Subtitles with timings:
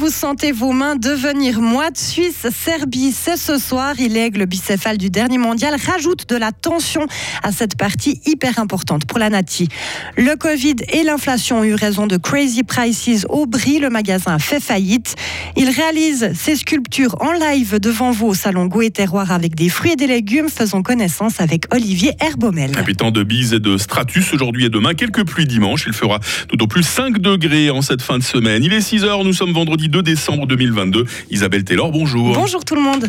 [0.00, 3.96] vous sentez vos mains devenir moites, Suisse-Serbie, c'est ce soir.
[3.98, 7.06] Il lègue le bicéphale du dernier mondial, rajoute de la tension
[7.42, 9.68] à cette partie hyper importante pour la Nati.
[10.16, 13.78] Le Covid et l'inflation ont eu raison de Crazy Prices au Brie.
[13.78, 15.16] Le magasin fait faillite.
[15.54, 19.68] Il réalise ses sculptures en live devant vous au salon Goût et Terroir avec des
[19.68, 20.48] fruits et des légumes.
[20.48, 22.72] Faisons connaissance avec Olivier Herbomel.
[22.78, 24.94] Habitant de Bise et de Stratus aujourd'hui et demain.
[24.94, 25.84] Quelques pluies dimanche.
[25.86, 28.64] Il fera tout au plus 5 degrés en cette fin de semaine.
[28.64, 29.24] Il est 6 heures.
[29.24, 31.04] Nous sommes vendredi 2 décembre 2022.
[31.30, 32.34] Isabelle Taylor, bonjour.
[32.34, 33.06] Bonjour tout le monde.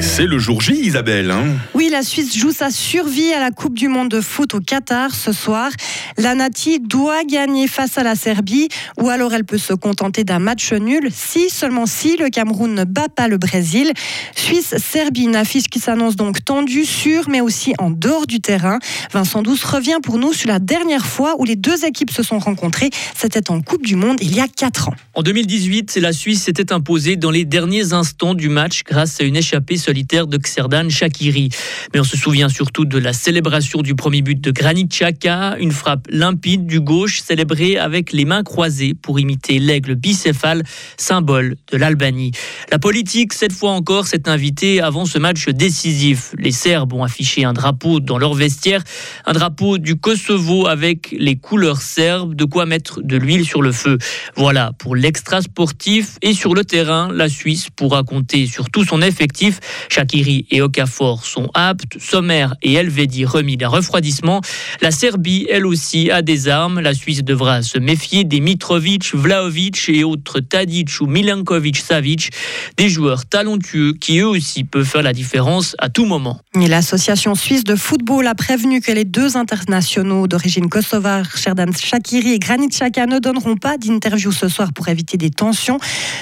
[0.00, 1.30] Et c'est le jour J, Isabelle.
[1.30, 1.58] Hein.
[1.74, 5.14] oui, la Suisse joue sa survie à la Coupe du Monde de foot au Qatar
[5.14, 5.70] ce soir.
[6.16, 8.68] La Nati doit gagner face à la Serbie
[8.98, 12.84] ou alors elle peut se contenter d'un match nul si, seulement si, le Cameroun ne
[12.84, 13.92] bat pas le Brésil.
[14.34, 18.78] Suisse-Serbie, une affiche qui s'annonce donc tendue sur mais aussi en dehors du terrain.
[19.12, 22.38] Vincent Douce revient pour nous sur la dernière fois où les deux équipes se sont
[22.38, 22.88] rencontrées.
[23.14, 24.94] C'était en Coupe du Monde il y a 4 ans.
[25.12, 29.36] En 2018, la Suisse s'était imposée dans les derniers instants du match grâce à une
[29.36, 31.48] échappée solitaire de Xerdan Shakiri.
[31.92, 35.72] Mais on se souvient surtout de la célébration du premier but de Granit Xhaka, une
[35.72, 40.62] frappe limpide du gauche célébrée avec les mains croisées pour imiter l'aigle bicéphale,
[40.96, 42.30] symbole de l'Albanie.
[42.70, 46.36] La politique, cette fois encore, s'est invitée avant ce match décisif.
[46.38, 48.84] Les Serbes ont affiché un drapeau dans leur vestiaire,
[49.26, 53.72] un drapeau du Kosovo avec les couleurs serbes, de quoi mettre de l'huile sur le
[53.72, 53.98] feu.
[54.36, 59.02] Voilà pour l'extra sportif et sur le terrain, la Suisse pourra compter sur tout son
[59.02, 59.58] effectif.
[59.88, 64.40] Shakiri et Okafor sont aptes, Sommer et Elvedi remis d'un refroidissement.
[64.80, 66.80] La Serbie, elle aussi, a des armes.
[66.80, 72.30] La Suisse devra se méfier des Mitrovic, Vlaovic et autres Tadic ou Milankovic Savic,
[72.76, 76.40] des joueurs talentueux qui eux aussi peuvent faire la différence à tout moment.
[76.54, 82.38] L'association suisse de football a prévenu que les deux internationaux d'origine kosovare, Sherdan Shakiri et
[82.38, 85.78] Granit Xhaka, ne donneront pas d'interview ce soir pour éviter des tensions.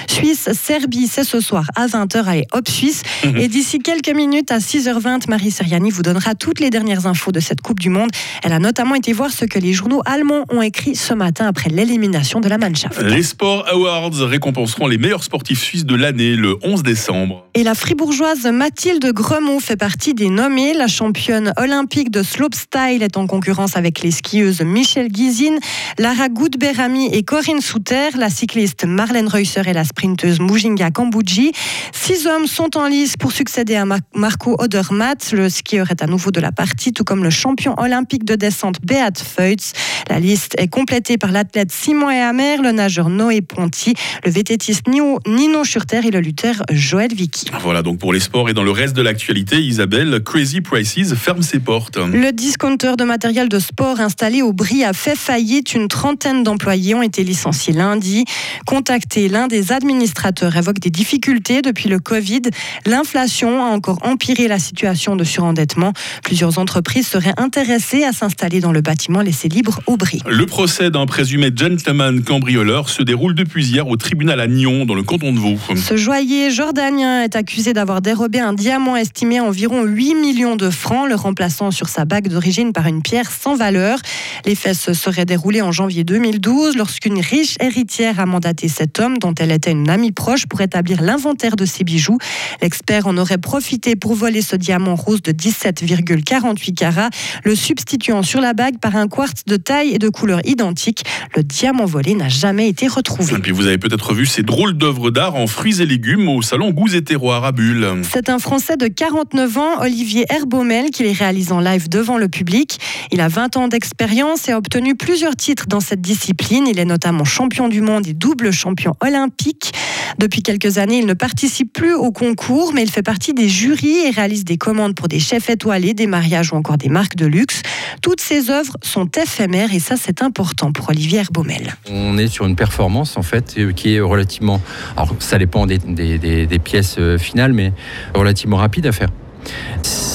[0.07, 2.23] Suisse-Serbie, c'est ce soir à 20h.
[2.25, 3.03] Allez, hop Suisse.
[3.25, 3.37] Mhm.
[3.37, 7.39] Et d'ici quelques minutes, à 6h20, Marie Seriani vous donnera toutes les dernières infos de
[7.39, 8.09] cette Coupe du Monde.
[8.43, 11.69] Elle a notamment été voir ce que les journaux allemands ont écrit ce matin après
[11.69, 13.01] l'élimination de la Mannschaft.
[13.01, 17.45] Les Sport Awards récompenseront les meilleurs sportifs suisses de l'année le 11 décembre.
[17.55, 20.73] Et la fribourgeoise Mathilde Gremont fait partie des nommés.
[20.73, 25.57] La championne olympique de slopestyle est en concurrence avec les skieuses Michel Guizine,
[25.97, 31.51] Lara Goudberami et Corinne Souter, la cycliste Marlène Reusser et la sprinteuse Mujinga Kambouji.
[31.93, 35.31] Six hommes sont en lice pour succéder à Marco Odermatt.
[35.31, 38.81] Le skieur est à nouveau de la partie, tout comme le champion olympique de descente
[38.83, 39.71] Beat Feutz.
[40.09, 43.93] La liste est complétée par l'athlète Simon Ehamer, le nageur Noé Ponty,
[44.25, 47.45] le vététiste Nino Schurter et le lutteur Joël Vicky.
[47.61, 51.41] Voilà donc pour les sports et dans le reste de l'actualité, Isabelle, Crazy Prices ferme
[51.41, 51.95] ses portes.
[51.97, 55.73] Le discounter de matériel de sport installé au Brie a fait faillite.
[55.75, 58.25] Une trentaine d'employés ont été licenciés lundi.
[58.65, 62.41] Contacté, l'un des administrateurs évoque des difficultés depuis le Covid.
[62.85, 65.93] L'inflation a encore empiré la situation de surendettement.
[66.23, 70.21] Plusieurs entreprises seraient intéressées à s'installer dans le bâtiment laissé libre au Brie.
[70.27, 74.95] Le procès d'un présumé gentleman cambrioleur se déroule depuis hier au tribunal à Nyon, dans
[74.95, 75.57] le canton de Vaud.
[75.75, 80.69] Ce joaillier jordanien est accusé d'avoir dérobé un diamant estimé à environ 8 millions de
[80.69, 83.99] francs, le remplaçant sur sa bague d'origine par une pierre sans valeur.
[84.45, 89.17] Les faits se seraient déroulés en janvier 2012 lorsqu'une riche héritière a mandaté cet homme,
[89.17, 92.17] dont elle était une amie proche, pour établir l'inventaire de ses bijoux.
[92.61, 97.09] L'expert en aurait profité pour voler ce diamant rose de 17,48 carats,
[97.43, 101.03] le substituant sur la bague par un quartz de taille et de couleur identique.
[101.35, 103.35] Le diamant volé n'a jamais été retrouvé.
[103.35, 106.41] Et puis vous avez peut-être vu ces drôles d'œuvres d'art en fruits et légumes au
[106.41, 108.01] salon Goûts et Terroirs à Bulle.
[108.09, 112.27] C'est un Français de 49 ans, Olivier Herbomel, qui les réalise en live devant le
[112.27, 112.79] public.
[113.11, 116.67] Il a 20 ans d'expérience et a obtenu plusieurs titres dans cette discipline.
[116.67, 119.73] Il est notamment champion du monde et double champion olympique.
[120.19, 124.07] Depuis quelques années, il ne participe plus au concours, mais il fait partie des jurys
[124.07, 127.25] et réalise des commandes pour des chefs étoilés, des mariages ou encore des marques de
[127.25, 127.61] luxe.
[128.01, 131.75] Toutes ses œuvres sont éphémères et ça, c'est important pour Olivier Herbomel.
[131.89, 134.61] On est sur une performance en fait euh, qui est relativement.
[134.95, 137.73] Alors, ça dépend des, des pièces euh, finales, mais
[138.13, 139.09] relativement rapide à faire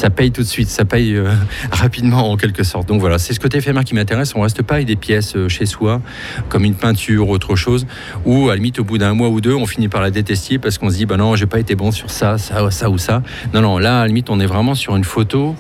[0.05, 1.33] ça paye tout de suite, ça paye euh,
[1.71, 2.87] rapidement en quelque sorte.
[2.87, 4.35] Donc voilà, c'est ce côté éphémère qui m'intéresse.
[4.35, 6.03] On reste pas avec des pièces euh, chez soi,
[6.51, 7.87] comme une peinture autre chose,
[8.27, 10.59] ou à la limite au bout d'un mois ou deux, on finit par la détester
[10.59, 12.99] parce qu'on se dit, bah non, j'ai pas été bon sur ça, ça, ça ou
[12.99, 13.23] ça.
[13.55, 15.57] Non, non, là, à la limite, on est vraiment sur une photo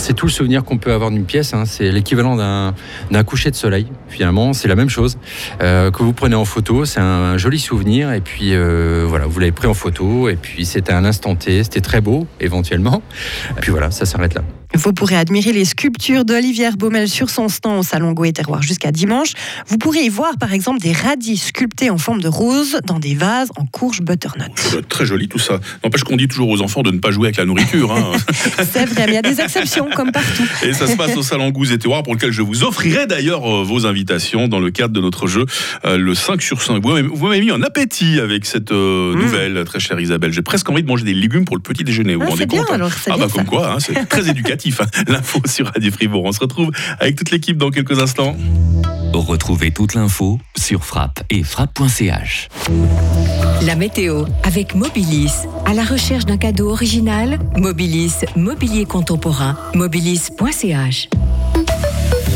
[0.00, 1.52] c'est tout le souvenir qu'on peut avoir d'une pièce.
[1.54, 1.64] Hein.
[1.66, 4.52] C'est l'équivalent d'un coucher de soleil, finalement.
[4.52, 5.18] C'est la même chose
[5.60, 6.84] euh, que vous prenez en photo.
[6.84, 8.12] C'est un, joli souvenir.
[8.12, 8.54] Et puis,
[9.06, 10.28] voilà, vous l'avez pris en photo.
[10.28, 11.62] Et puis, c'était un instant T.
[11.64, 13.02] C'était très beau, éventuellement.
[13.60, 14.42] Puis, voilà, ça s'arrête là.
[14.74, 18.92] Vous pourrez admirer les sculptures d'Olivier Baumel sur son stand au Salon Go Terroir jusqu'à
[18.92, 19.32] dimanche.
[19.66, 23.16] Vous pourrez y voir par exemple des radis sculptés en forme de rose dans des
[23.16, 24.52] vases en courge butternut.
[24.88, 25.58] très joli tout ça.
[25.82, 27.90] N'empêche qu'on dit toujours aux enfants de ne pas jouer avec la nourriture.
[27.92, 28.12] Hein.
[28.70, 30.44] C'est vrai, mais il y a des exceptions comme partout.
[30.62, 33.64] Et ça se passe au Salon et Terroir pour lequel je vous offrirai d'ailleurs euh,
[33.64, 35.46] vos invitations dans le cadre de notre jeu
[35.84, 36.80] euh, le 5 sur 5.
[36.82, 39.18] Vous m'avez mis en appétit avec cette euh, mmh.
[39.18, 40.32] nouvelle, très chère Isabelle.
[40.32, 42.14] J'ai presque envie de manger des légumes pour le petit déjeuner.
[42.14, 44.59] Vous ah, vous rendez compte hein Ah bah comme quoi, hein, c'est très éducatif.
[44.66, 44.86] Hein.
[45.08, 46.24] L'info sur Radio Fribourg.
[46.24, 48.36] On se retrouve avec toute l'équipe dans quelques instants.
[49.12, 52.48] Retrouvez toute l'info sur frappe et frappe.ch.
[53.62, 55.32] La météo avec Mobilis.
[55.66, 61.08] À la recherche d'un cadeau original, Mobilis, mobilier contemporain, mobilis.ch.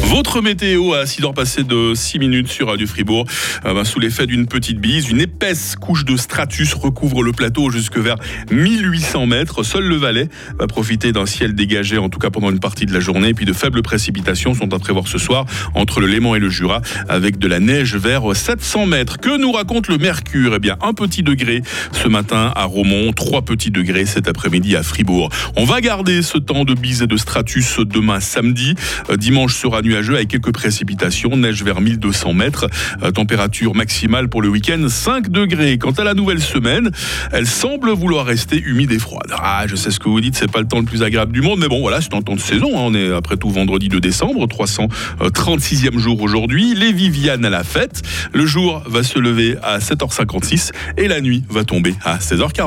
[0.06, 3.27] Votre météo à 6 heures passées de 6 minutes sur Radio Fribourg,
[3.65, 7.71] euh, ben, sous l'effet d'une petite bise, une épaisse couche de stratus recouvre le plateau
[7.71, 8.17] jusque vers
[8.51, 9.62] 1800 mètres.
[9.62, 10.29] Seul le Valais
[10.59, 13.33] va profiter d'un ciel dégagé, en tout cas pendant une partie de la journée.
[13.33, 16.83] Puis de faibles précipitations sont à prévoir ce soir entre le Léman et le Jura,
[17.09, 19.19] avec de la neige vers 700 mètres.
[19.19, 20.55] Que nous raconte le Mercure?
[20.56, 21.62] Eh bien, un petit degré
[21.93, 25.31] ce matin à Romont, trois petits degrés cet après-midi à Fribourg.
[25.56, 28.75] On va garder ce temps de bise et de stratus demain samedi.
[29.11, 32.67] Euh, dimanche sera avec quelques précipitations, neige vers 1200 mètres,
[33.02, 35.79] euh, température maximale pour le week-end 5 degrés.
[35.79, 36.91] Quant à la nouvelle semaine,
[37.31, 39.32] elle semble vouloir rester humide et froide.
[39.38, 41.43] Ah, je sais ce que vous dites, c'est pas le temps le plus agréable du
[41.43, 42.76] monde, mais bon, voilà, c'est un temps de saison.
[42.76, 42.82] Hein.
[42.87, 46.75] On est après tout vendredi 2 décembre, 336e jour aujourd'hui.
[46.75, 48.02] Les Vivianes à la fête.
[48.32, 52.62] Le jour va se lever à 7h56 et la nuit va tomber à 16h40.